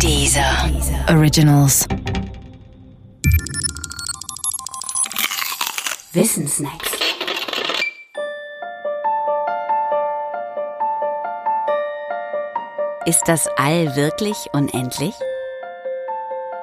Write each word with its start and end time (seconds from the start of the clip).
Dieser 0.00 0.70
Originals. 1.08 1.86
Wissensnacks. 6.12 6.90
Ist 13.06 13.22
das 13.26 13.48
All 13.56 13.96
wirklich 13.96 14.36
unendlich? 14.52 15.14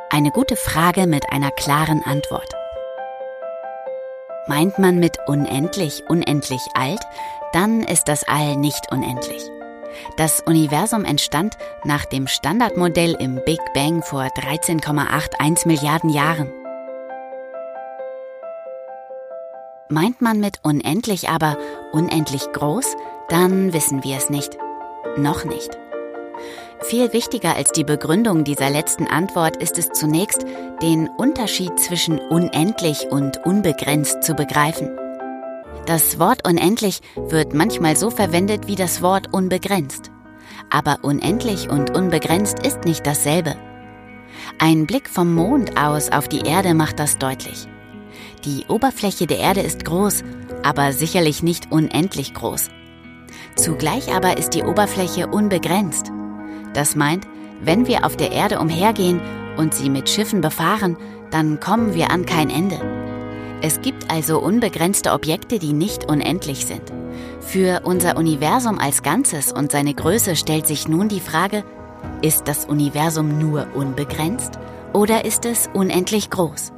Eine 0.10 0.32
gute 0.32 0.56
Frage 0.56 1.08
mit 1.08 1.32
einer 1.32 1.52
klaren 1.52 2.04
Antwort. 2.04 2.54
Meint 4.48 4.78
man 4.78 5.00
mit 5.00 5.18
unendlich 5.28 6.04
unendlich 6.10 6.62
alt, 6.74 7.02
dann 7.54 7.84
ist 7.84 8.08
das 8.08 8.24
All 8.28 8.56
nicht 8.56 8.92
unendlich. 8.92 9.42
Das 10.18 10.42
Universum 10.42 11.06
entstand 11.06 11.58
nach 11.84 12.06
dem 12.06 12.28
Standardmodell 12.28 13.16
im 13.20 13.40
Big 13.46 13.60
Bang 13.74 14.02
vor 14.04 14.24
13,81 14.24 15.68
Milliarden 15.68 16.10
Jahren. 16.10 16.52
Meint 19.90 20.22
man 20.22 20.40
mit 20.40 20.60
unendlich 20.64 21.30
aber 21.30 21.58
unendlich 21.92 22.52
groß, 22.54 22.96
dann 23.28 23.74
wissen 23.74 24.04
wir 24.04 24.18
es 24.18 24.30
nicht. 24.30 24.58
Noch 25.18 25.44
nicht. 25.44 25.78
Viel 26.84 27.14
wichtiger 27.14 27.56
als 27.56 27.72
die 27.72 27.84
Begründung 27.84 28.44
dieser 28.44 28.70
letzten 28.70 29.08
Antwort 29.08 29.58
ist 29.58 29.78
es 29.78 29.90
zunächst, 29.90 30.46
den 30.82 31.10
Unterschied 31.10 31.78
zwischen 31.80 32.20
unendlich 32.20 33.08
und 33.12 33.46
unbegrenzt 33.46 34.24
zu 34.24 34.34
begreifen. 34.34 35.01
Das 35.86 36.20
Wort 36.20 36.48
unendlich 36.48 37.02
wird 37.16 37.54
manchmal 37.54 37.96
so 37.96 38.10
verwendet 38.12 38.68
wie 38.68 38.76
das 38.76 39.02
Wort 39.02 39.34
unbegrenzt. 39.34 40.12
Aber 40.70 41.00
unendlich 41.02 41.70
und 41.70 41.96
unbegrenzt 41.96 42.66
ist 42.66 42.86
nicht 42.86 43.06
dasselbe. 43.06 43.56
Ein 44.60 44.86
Blick 44.86 45.10
vom 45.10 45.34
Mond 45.34 45.78
aus 45.78 46.12
auf 46.12 46.28
die 46.28 46.42
Erde 46.42 46.74
macht 46.74 47.00
das 47.00 47.18
deutlich. 47.18 47.68
Die 48.46 48.66
Oberfläche 48.68 49.28
der 49.28 49.40
Erde 49.40 49.62
ist 49.62 49.86
groß, 49.86 50.24
aber 50.64 50.94
sicherlich 50.94 51.44
nicht 51.44 51.72
unendlich 51.72 52.34
groß. 52.34 52.70
Zugleich 53.56 54.14
aber 54.14 54.38
ist 54.38 54.52
die 54.52 54.64
Oberfläche 54.64 55.28
unbegrenzt. 55.28 56.12
Das 56.74 56.96
meint, 56.96 57.28
wenn 57.62 57.88
wir 57.88 58.06
auf 58.06 58.16
der 58.16 58.32
Erde 58.32 58.60
umhergehen 58.60 59.22
und 59.58 59.74
sie 59.74 59.90
mit 59.90 60.10
Schiffen 60.10 60.42
befahren, 60.42 60.98
dann 61.32 61.60
kommen 61.60 61.94
wir 61.94 62.12
an 62.12 62.26
kein 62.26 62.50
Ende. 62.50 62.80
Es 63.64 63.82
gibt 63.82 64.12
also 64.12 64.40
unbegrenzte 64.40 65.12
Objekte, 65.12 65.60
die 65.60 65.74
nicht 65.74 66.10
unendlich 66.10 66.66
sind. 66.66 66.82
Für 67.42 67.82
unser 67.84 68.18
Universum 68.18 68.80
als 68.80 69.04
Ganzes 69.04 69.52
und 69.52 69.72
seine 69.72 69.94
Größe 69.94 70.36
stellt 70.36 70.66
sich 70.66 70.88
nun 70.88 71.10
die 71.10 71.20
Frage, 71.20 71.64
ist 72.24 72.48
das 72.48 72.66
Universum 72.66 73.38
nur 73.38 73.68
unbegrenzt 73.76 74.58
oder 74.94 75.26
ist 75.26 75.46
es 75.46 75.70
unendlich 75.74 76.32
groß? 76.32 76.74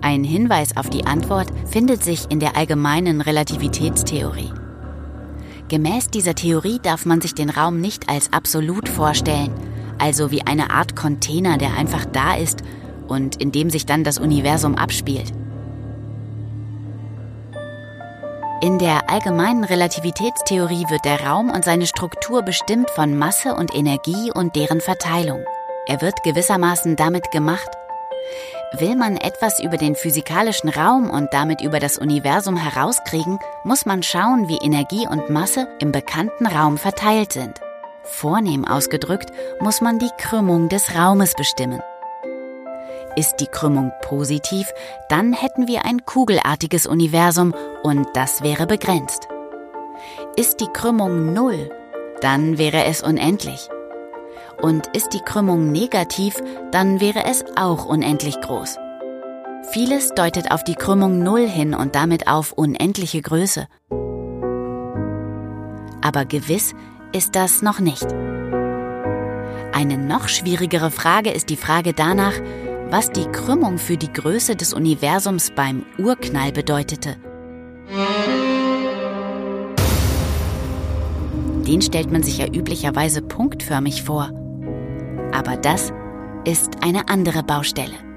Ein 0.00 0.24
Hinweis 0.24 0.76
auf 0.76 0.90
die 0.90 1.06
Antwort 1.06 1.46
findet 1.70 2.02
sich 2.02 2.28
in 2.28 2.40
der 2.40 2.56
allgemeinen 2.56 3.20
Relativitätstheorie. 3.20 4.50
Gemäß 5.68 6.08
dieser 6.08 6.34
Theorie 6.34 6.80
darf 6.82 7.06
man 7.06 7.20
sich 7.20 7.34
den 7.34 7.48
Raum 7.48 7.80
nicht 7.80 8.08
als 8.08 8.32
absolut 8.32 8.88
vorstellen, 8.88 9.52
also 9.98 10.32
wie 10.32 10.42
eine 10.42 10.70
Art 10.70 10.96
Container, 10.96 11.58
der 11.58 11.76
einfach 11.76 12.04
da 12.04 12.34
ist 12.34 12.62
und 13.12 13.36
in 13.36 13.52
dem 13.52 13.70
sich 13.70 13.86
dann 13.86 14.04
das 14.04 14.18
Universum 14.18 14.74
abspielt. 14.74 15.32
In 18.62 18.78
der 18.78 19.10
allgemeinen 19.10 19.64
Relativitätstheorie 19.64 20.86
wird 20.88 21.04
der 21.04 21.26
Raum 21.26 21.50
und 21.50 21.64
seine 21.64 21.86
Struktur 21.86 22.42
bestimmt 22.42 22.90
von 22.90 23.18
Masse 23.18 23.56
und 23.56 23.74
Energie 23.74 24.30
und 24.32 24.54
deren 24.54 24.80
Verteilung. 24.80 25.42
Er 25.86 26.00
wird 26.00 26.22
gewissermaßen 26.22 26.94
damit 26.94 27.32
gemacht. 27.32 27.68
Will 28.78 28.94
man 28.94 29.16
etwas 29.16 29.58
über 29.58 29.76
den 29.76 29.96
physikalischen 29.96 30.70
Raum 30.70 31.10
und 31.10 31.32
damit 31.32 31.60
über 31.60 31.80
das 31.80 31.98
Universum 31.98 32.56
herauskriegen, 32.56 33.40
muss 33.64 33.84
man 33.84 34.04
schauen, 34.04 34.46
wie 34.46 34.58
Energie 34.58 35.08
und 35.10 35.28
Masse 35.28 35.66
im 35.80 35.90
bekannten 35.90 36.46
Raum 36.46 36.78
verteilt 36.78 37.32
sind. 37.32 37.60
Vornehm 38.04 38.64
ausgedrückt 38.64 39.32
muss 39.60 39.80
man 39.80 39.98
die 39.98 40.10
Krümmung 40.18 40.68
des 40.68 40.94
Raumes 40.94 41.34
bestimmen. 41.34 41.82
Ist 43.14 43.36
die 43.40 43.46
Krümmung 43.46 43.92
positiv, 44.02 44.72
dann 45.10 45.34
hätten 45.34 45.68
wir 45.68 45.84
ein 45.84 46.06
kugelartiges 46.06 46.86
Universum 46.86 47.54
und 47.82 48.06
das 48.14 48.42
wäre 48.42 48.66
begrenzt. 48.66 49.28
Ist 50.36 50.60
die 50.60 50.68
Krümmung 50.72 51.34
null, 51.34 51.70
dann 52.22 52.56
wäre 52.56 52.84
es 52.84 53.02
unendlich. 53.02 53.68
Und 54.62 54.86
ist 54.96 55.12
die 55.12 55.20
Krümmung 55.20 55.72
negativ, 55.72 56.42
dann 56.70 57.00
wäre 57.00 57.24
es 57.26 57.44
auch 57.56 57.84
unendlich 57.84 58.40
groß. 58.40 58.78
Vieles 59.72 60.14
deutet 60.14 60.50
auf 60.50 60.64
die 60.64 60.74
Krümmung 60.74 61.22
null 61.22 61.46
hin 61.46 61.74
und 61.74 61.94
damit 61.94 62.28
auf 62.28 62.52
unendliche 62.52 63.20
Größe. 63.20 63.68
Aber 66.00 66.24
gewiss 66.24 66.74
ist 67.12 67.36
das 67.36 67.60
noch 67.60 67.78
nicht. 67.78 68.06
Eine 69.72 69.98
noch 69.98 70.28
schwierigere 70.28 70.90
Frage 70.90 71.30
ist 71.30 71.50
die 71.50 71.56
Frage 71.56 71.92
danach, 71.92 72.34
was 72.92 73.10
die 73.10 73.24
Krümmung 73.24 73.78
für 73.78 73.96
die 73.96 74.12
Größe 74.12 74.54
des 74.54 74.74
Universums 74.74 75.50
beim 75.56 75.86
Urknall 75.98 76.52
bedeutete. 76.52 77.16
Den 81.66 81.80
stellt 81.80 82.12
man 82.12 82.22
sich 82.22 82.36
ja 82.36 82.46
üblicherweise 82.46 83.22
punktförmig 83.22 84.02
vor. 84.02 84.30
Aber 85.32 85.56
das 85.56 85.90
ist 86.44 86.84
eine 86.84 87.08
andere 87.08 87.42
Baustelle. 87.42 88.11